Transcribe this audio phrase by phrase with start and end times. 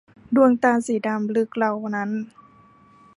[0.35, 2.09] ดวงตาสีดำลึกเหล่านั้น!